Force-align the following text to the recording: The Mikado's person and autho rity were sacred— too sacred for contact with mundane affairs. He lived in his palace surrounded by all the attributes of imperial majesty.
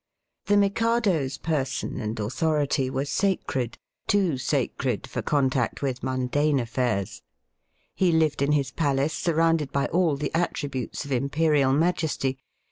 The 0.47 0.57
Mikado's 0.57 1.37
person 1.37 1.99
and 1.99 2.17
autho 2.17 2.57
rity 2.65 2.89
were 2.89 3.05
sacred— 3.05 3.77
too 4.07 4.35
sacred 4.39 5.05
for 5.05 5.21
contact 5.21 5.83
with 5.83 6.01
mundane 6.01 6.59
affairs. 6.59 7.21
He 7.93 8.11
lived 8.11 8.41
in 8.41 8.53
his 8.53 8.71
palace 8.71 9.13
surrounded 9.13 9.71
by 9.71 9.85
all 9.89 10.15
the 10.17 10.31
attributes 10.33 11.05
of 11.05 11.11
imperial 11.11 11.71
majesty. 11.73 12.39